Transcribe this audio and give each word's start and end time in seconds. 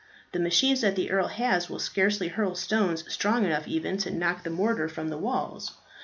The 0.31 0.39
machines 0.39 0.81
that 0.81 0.95
the 0.95 1.11
earl 1.11 1.27
has 1.27 1.69
will 1.69 1.77
scarcely 1.77 2.29
hurl 2.29 2.55
stones 2.55 3.03
strong 3.13 3.45
enough 3.45 3.67
even 3.67 3.97
to 3.97 4.09
knock 4.09 4.41
the 4.41 4.49
mortar 4.49 4.89
from 4.89 5.09
the 5.09 5.17
walls. 5.19 5.77